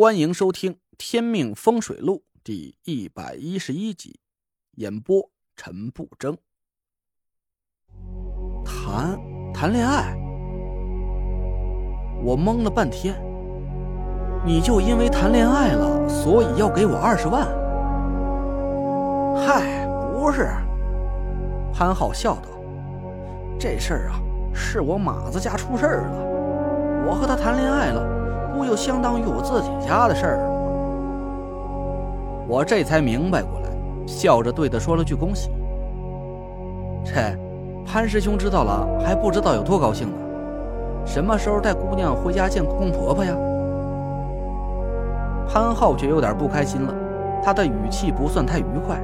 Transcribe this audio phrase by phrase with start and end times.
[0.00, 4.20] 欢迎收听《天命风水录》第一百一十一集，
[4.76, 6.38] 演播陈不争。
[8.64, 9.18] 谈
[9.52, 10.16] 谈恋爱，
[12.22, 13.20] 我懵了半天。
[14.46, 17.48] 你就因为谈恋爱了，所以要给我二十万？
[19.44, 20.48] 嗨，不是。
[21.74, 22.50] 潘浩笑道
[23.58, 24.20] ：“这事儿啊，
[24.54, 28.16] 是我马子家出事儿了，我和他谈恋爱了。”
[28.54, 30.44] 不就相当于我自己家的事儿吗？
[32.48, 33.68] 我这才明白过来，
[34.06, 35.50] 笑着对他说了句恭喜。
[37.04, 37.12] 这
[37.86, 40.14] 潘师兄知道了还不知道有多高兴呢。
[41.06, 43.34] 什么时候带姑娘回家见公公婆婆呀？
[45.48, 46.94] 潘浩却有点不开心了，
[47.42, 48.98] 他的语气不算太愉快。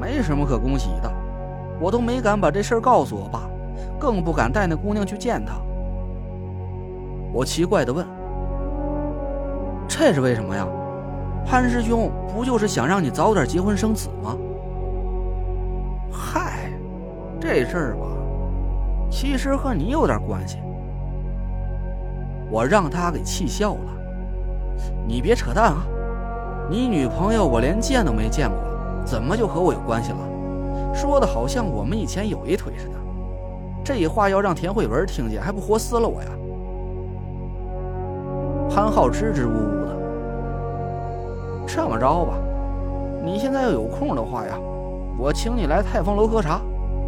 [0.00, 1.10] 没什么可恭喜的，
[1.80, 3.50] 我都没敢把这事儿告诉我爸，
[3.98, 5.54] 更不敢带那姑娘去见他。
[7.38, 8.04] 我奇怪的问
[9.86, 10.66] ：“这是为什么呀？
[11.46, 14.36] 潘师兄不就是想让你早点结婚生子吗？”
[16.10, 16.68] 嗨，
[17.38, 18.06] 这事儿吧，
[19.08, 20.58] 其实和你有点关系。
[22.50, 23.94] 我让他给气笑了。
[25.06, 25.86] 你别扯淡啊！
[26.68, 28.58] 你女朋友我连见都没见过，
[29.04, 30.18] 怎么就和我有关系了？
[30.92, 32.94] 说的好像我们以前有一腿似的。
[33.84, 36.30] 这话要让田慧文听见，还不活撕了我呀？
[38.70, 39.96] 潘浩支支吾吾的，
[41.66, 42.38] 这么着吧，
[43.24, 44.58] 你现在要有空的话呀，
[45.18, 46.60] 我请你来泰丰楼喝茶，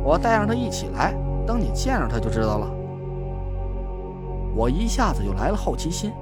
[0.02, 1.14] 我带上他一起来，
[1.46, 2.66] 等你见着他就知道了。
[4.56, 6.12] 我一下子就来了好奇心，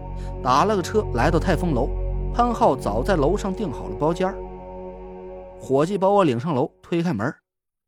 [0.43, 1.89] 打了个车来到泰丰楼，
[2.35, 4.35] 潘浩早在楼上订好了包间
[5.61, 7.35] 伙计把我领上楼，推开门，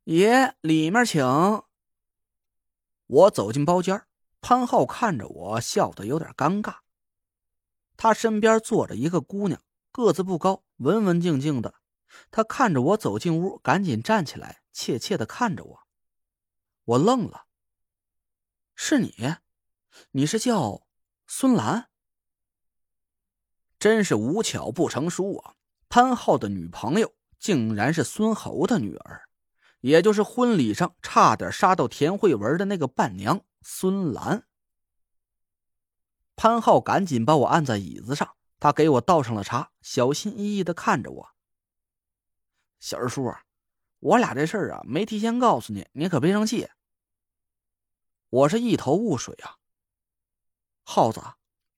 [0.05, 1.23] 爷里面请。
[3.07, 4.01] 我走进包间
[4.41, 6.75] 潘浩看着我，笑得有点尴尬。
[8.03, 9.61] 他身边坐着一个姑娘，
[9.93, 11.75] 个子不高，文文静静的。
[12.31, 15.81] 他看着我走进屋，赶紧站起来，怯怯的看着我。
[16.87, 17.45] 我愣了。
[18.75, 19.35] 是你？
[20.13, 20.87] 你是叫
[21.27, 21.91] 孙兰？
[23.79, 25.57] 真是无巧不成书啊！
[25.91, 29.29] 潘浩的女朋友竟然是孙侯的女儿，
[29.81, 34.47] 也就是婚礼上差点杀到田慧文的那个伴娘孙兰。
[36.43, 41.29] 潘浩赶紧把我按在椅子上，他给我倒上了茶，小心翼翼的看着我。
[42.79, 43.31] 小二叔，
[43.99, 46.71] 我俩这事儿啊，没提前告诉你，你可别生气。
[48.31, 49.59] 我是一头雾水啊。
[50.83, 51.21] 耗子，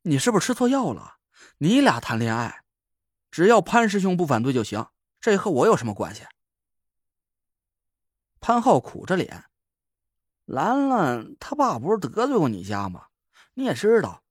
[0.03, 1.17] 你是不是吃错药了？
[1.59, 2.63] 你俩谈恋爱，
[3.33, 4.87] 只要潘师兄不反对就行，
[5.21, 6.25] 这和我有什么关系？
[8.39, 9.47] 潘浩苦着脸，
[10.45, 13.09] 兰兰他爸不是得罪过你家吗？
[13.55, 14.23] 你也知道。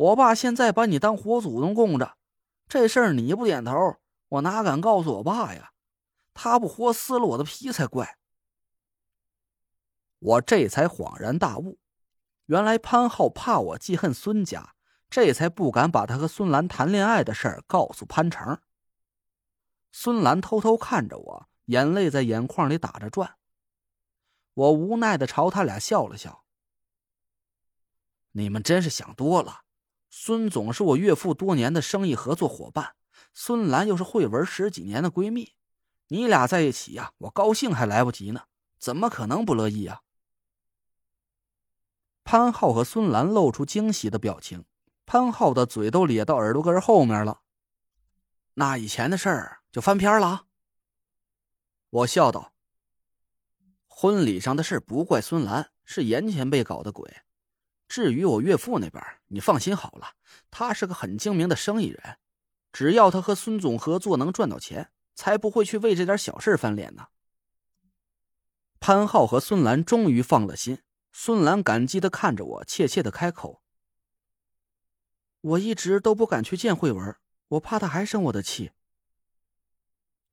[0.00, 2.16] 我爸现在把你当活祖宗供着，
[2.66, 5.72] 这事儿你不点头，我哪敢告诉我爸呀？
[6.32, 8.16] 他不活撕了我的皮才怪！
[10.18, 11.78] 我这才恍然大悟，
[12.46, 14.74] 原来潘浩怕我记恨孙家，
[15.10, 18.58] 这才不敢把他和孙兰谈恋爱的事儿告诉潘成。
[19.92, 23.36] 孙兰偷偷看着我，眼泪在眼眶里打着转。
[24.54, 26.44] 我无奈的朝他俩笑了笑
[28.32, 29.64] ：“你们真是想多了。”
[30.10, 32.96] 孙总是我岳父多年的生意合作伙伴，
[33.32, 35.54] 孙兰又是慧文十几年的闺蜜，
[36.08, 38.42] 你俩在一起呀，我高兴还来不及呢，
[38.78, 40.02] 怎么可能不乐意啊？
[42.24, 44.64] 潘浩和孙兰露出惊喜的表情，
[45.06, 47.40] 潘浩的嘴都咧到耳朵根后面了。
[48.54, 50.46] 那以前的事儿就翻篇了。
[51.88, 52.52] 我笑道
[53.86, 57.22] ：“婚礼上的事不怪孙兰，是严前辈搞的鬼。”
[57.88, 60.14] 至于我岳父那边，你放心好了，
[60.50, 62.18] 他是个很精明的生意人，
[62.72, 67.08] 只要他和孙总合作能赚到钱，才不会去为这点小事翻脸呢。
[68.80, 70.82] 潘浩和孙兰终于放了心，
[71.12, 73.62] 孙兰感激的看着我，怯怯的开口
[75.42, 77.16] ：“我一直都不敢去见慧文，
[77.48, 78.72] 我怕他还生我的气。”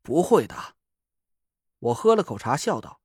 [0.02, 0.76] 不会的，
[1.80, 3.00] 我喝了口茶，笑道：“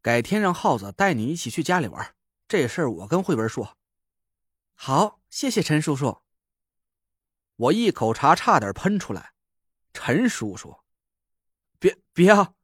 [0.00, 2.14] 改天让耗子带你一起去家里玩。”
[2.48, 3.76] 这事儿我跟慧文说，
[4.82, 6.22] 好，谢谢陈叔叔。
[7.56, 9.34] 我一口茶差点喷出来，
[9.92, 10.78] 陈叔叔，
[11.78, 12.54] 别别啊，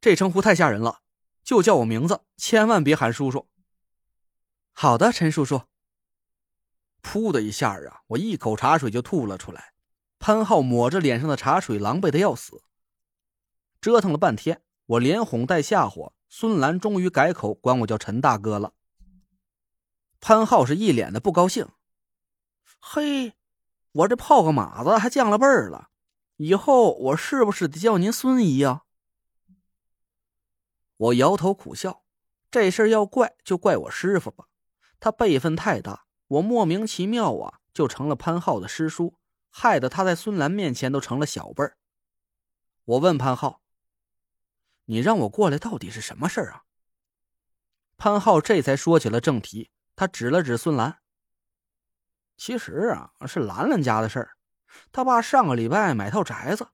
[0.00, 1.02] 这称呼太吓人了，
[1.42, 3.48] 就叫我名字，千万别喊叔叔。
[4.70, 5.62] 好的，陈叔叔。
[7.02, 9.72] 噗的一下啊，我一口茶水就吐了出来，
[10.20, 12.62] 潘浩抹着脸上的茶水，狼狈的要死。
[13.80, 18.74] 折腾了半天，我连哄带吓唬，孙兰终于改口管我叫陈大哥了。
[20.20, 21.68] 潘浩是一脸的不高兴。
[22.78, 23.34] 嘿，
[23.92, 25.90] 我这泡个马子还降了辈儿了，
[26.36, 28.82] 以后我是不是得叫您孙姨呀？
[30.96, 32.04] 我摇头苦笑，
[32.50, 34.46] 这事儿要怪就怪我师傅吧，
[34.98, 39.18] 他辈分太大，我莫名其妙啊就成了潘浩的师叔，
[39.50, 41.76] 害得他在孙兰面前都成了小辈儿。
[42.84, 43.60] 我问潘浩
[44.86, 46.62] ：“你让我过来到底是什么事儿啊？”
[47.98, 51.00] 潘浩这才说起了正题，他指了指孙兰
[52.36, 54.36] ：“其实啊，是兰兰家的事儿，
[54.92, 56.68] 他爸上个礼拜买套宅子，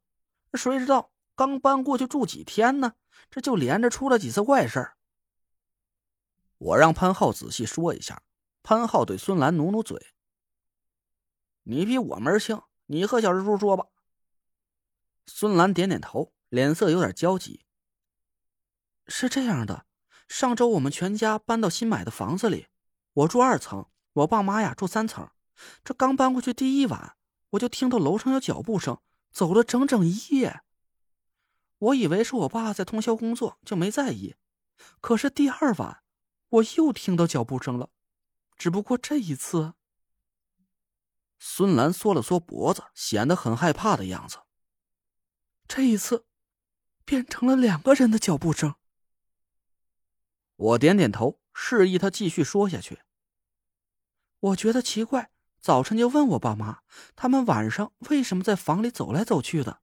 [0.54, 2.92] 谁知道刚搬过去住几天呢？”
[3.30, 4.96] 这就连着出了几次怪事儿。
[6.58, 8.22] 我让潘浩仔细说一下。
[8.62, 10.14] 潘浩对孙兰努努嘴
[11.64, 13.86] ：“你比我门清，你和小蜘蛛说吧。”
[15.26, 17.64] 孙兰点点头，脸色有点焦急。
[19.06, 19.86] 是这样的，
[20.28, 22.69] 上周我们全家搬到新买的房子里，
[23.12, 25.31] 我住二层，我爸妈呀住三层。
[25.85, 27.17] 这刚搬过去第一晚，
[27.50, 29.00] 我就听到楼上有脚步声，
[29.31, 30.62] 走了整整一夜。
[31.79, 34.37] 我以为是我爸在通宵工作，就没在意。
[35.00, 36.03] 可是第二晚，
[36.49, 37.91] 我又听到脚步声了，
[38.56, 39.75] 只不过这一次，
[41.38, 44.38] 孙兰缩了缩脖子，显得很害怕的样子。
[45.69, 46.25] 这一次，
[47.05, 48.75] 变成了两个人的脚步声。
[50.56, 53.00] 我点点头，示意他继续说下去。
[54.40, 56.81] 我觉得奇怪，早晨就问我爸妈，
[57.14, 59.81] 他们晚上为什么在房里走来走去的。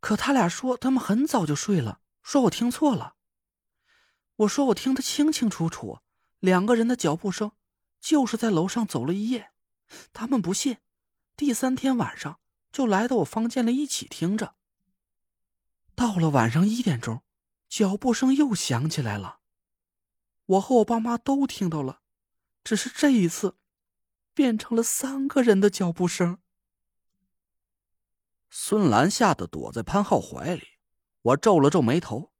[0.00, 3.14] 可他俩说他们很早就睡了，说我听错了。
[4.36, 6.00] 我说我听得清清楚楚，
[6.40, 7.52] 两个人的脚步声
[8.00, 9.50] 就是在楼上走了一夜。
[10.12, 10.76] 他们不信，
[11.36, 12.38] 第三天晚上
[12.70, 14.56] 就来到我房间里一起听着。
[15.94, 17.22] 到了晚上一点钟，
[17.70, 19.38] 脚步声又响起来了，
[20.46, 22.00] 我和我爸妈都听到了，
[22.62, 23.56] 只是这一次，
[24.32, 26.38] 变成了三个人的脚步声。
[28.48, 30.62] 孙兰吓得躲在潘浩怀里，
[31.22, 32.32] 我皱了皱眉头。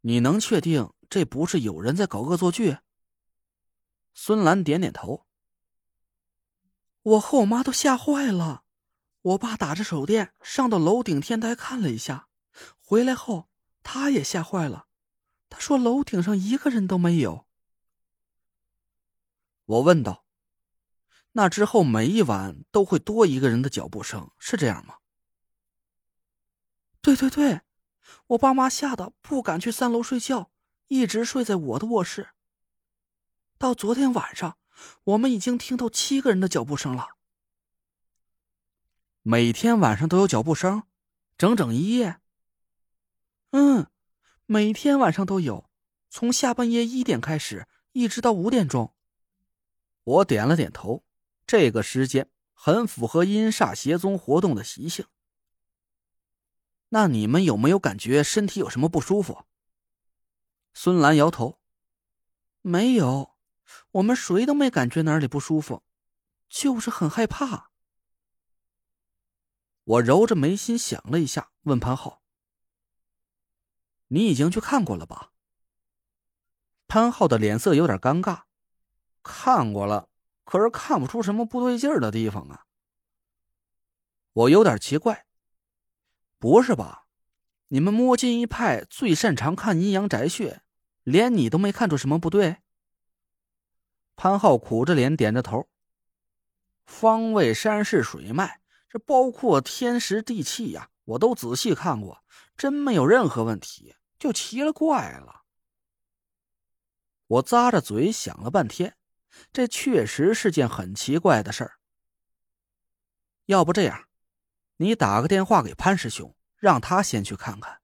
[0.00, 2.78] 你能确定这不是有人在搞恶作剧？
[4.14, 5.26] 孙兰点点头。
[7.02, 8.64] 我和我妈都吓坏了，
[9.20, 12.28] 我爸打着手电上到楼顶天台看了一下，
[12.80, 13.50] 回来后
[13.82, 14.85] 他也吓坏了，
[15.56, 17.46] 他说楼顶上一个人都没有。
[19.64, 20.26] 我问道。
[21.32, 24.96] 那之后每一晚都会多一个人的脚步声，是这样吗？
[27.00, 27.62] 对对对，
[28.26, 30.50] 我爸妈吓得不敢去三楼睡觉，
[30.88, 32.28] 一直睡在我的卧室。
[33.56, 34.58] 到昨天晚上，
[35.04, 37.16] 我们已经听到七个人的脚步声了。
[39.22, 40.82] 每天晚上都有脚步声，
[41.38, 42.20] 整整一夜。
[43.52, 43.90] 嗯，
[44.48, 45.68] 每天晚上都有，
[46.08, 48.94] 从下半夜一点开始，一直到五点钟。
[50.04, 51.04] 我点了点头。
[51.48, 55.06] 这个时间很符合阴煞邪宗活动的习性。
[56.90, 59.44] 那你们有没有感觉身体有什么不舒服？
[60.74, 61.58] 孙兰摇头，
[62.62, 63.36] 没有，
[63.92, 65.82] 我们谁都没感觉哪里不舒服，
[66.48, 67.70] 就是很害怕。
[69.82, 72.22] 我揉着眉心想了一下，问潘浩
[74.08, 75.32] ：“你已经去看过了吧？”
[76.88, 78.42] 潘浩的脸色有点尴尬，
[79.22, 80.08] 看过了。
[80.44, 82.66] 可是看不出什么不对劲儿的地方啊！
[84.32, 85.26] 我有点奇怪，
[86.38, 87.08] 不是吧？
[87.66, 90.62] 你们摸金一派最擅长看阴阳宅穴，
[91.02, 92.58] 连你都没看出什么不对？
[94.14, 95.68] 潘浩苦着脸点着头。
[96.84, 102.22] 方位、山势、水脉，这包括天时地气呀，我都仔细看过，
[102.56, 105.42] 真没有任何问题，就奇了怪了。
[107.26, 108.96] 我咂着嘴想了半天。
[109.52, 111.78] 这确实是件很奇怪的事儿。
[113.44, 114.08] 要不这样，
[114.78, 117.82] 你打个电话给潘师兄，让他先去看看。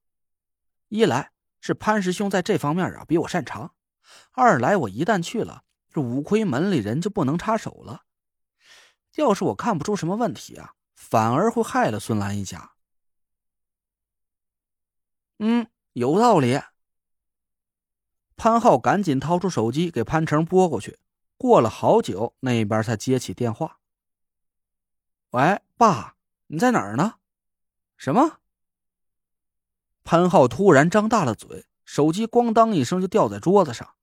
[0.89, 3.75] 一来是潘师兄在这方面啊比我擅长，
[4.33, 8.05] 二来我一旦去了，这五魁门里人就不能插手了。
[9.17, 12.73] 要是我看不出什么问题啊，反而会害了孙兰一家。
[15.45, 16.61] 嗯，有道理。
[18.37, 21.01] 潘浩赶紧掏出手机给潘成拨过去。
[21.37, 23.81] 过了好久，那边才接起电话。
[25.31, 26.15] 喂，爸，
[26.47, 27.15] 你在哪儿呢？
[27.97, 28.39] 什么？
[30.05, 33.97] 潘浩突然张大了嘴，手机咣当一声就掉在桌子上。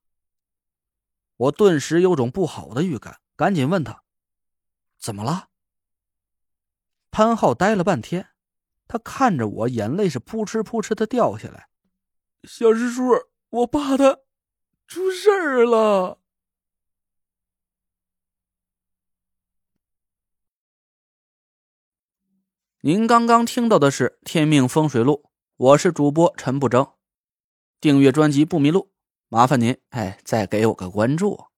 [1.37, 4.03] 我顿时有种不好的预感，赶紧问他
[4.99, 5.47] ：“怎么了？”
[7.11, 8.27] 潘浩呆了半天，
[8.89, 11.69] 他看着我，眼泪是扑哧扑哧的掉下来。
[12.43, 13.03] 小师叔，
[13.51, 14.17] 我爸他
[14.87, 16.19] 出事儿了。
[22.81, 25.23] 您刚刚听到的是《天命风水录》，
[25.57, 26.93] 我是主播陈不争。
[27.79, 28.91] 订阅专辑不迷路，
[29.27, 31.48] 麻烦您哎，再给我个关注。